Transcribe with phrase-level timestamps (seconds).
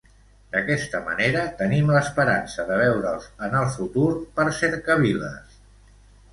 [0.53, 4.09] D'aquesta manera, tenim l'esperança de veure'ls en el futur
[4.41, 5.65] per cercaviles!